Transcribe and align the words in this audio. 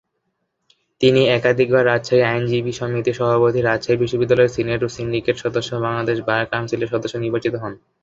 তিনি 1.01 1.21
একাধিকবার 1.37 1.83
রাজশাহী 1.85 2.23
আইনজীবী 2.25 2.73
সমিতির 2.79 3.17
সভাপতি, 3.19 3.59
রাজশাহী 3.61 3.97
বিশ্ববিদ্যালয়ের 4.01 4.53
সিনেট 4.55 4.81
ও 4.83 4.89
সিন্ডিকেট 4.89 5.35
সদস্য 5.39 5.69
এবং 5.71 5.83
বাংলাদেশ 5.85 6.17
বার 6.27 6.43
কাউন্সিলের 6.51 6.91
সদস্য 6.93 7.15
নির্বাচিত 7.17 7.53
হন। 7.55 7.73